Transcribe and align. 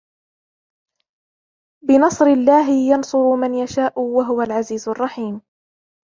بِنَصْرِ 1.87 2.25
اللَّهِ 2.33 2.69
يَنْصُرُ 2.91 3.35
مَنْ 3.35 3.53
يَشَاءُ 3.53 3.99
وَهُوَ 3.99 4.41
الْعَزِيزُ 4.41 4.89
الرَّحِيمُ 4.89 5.41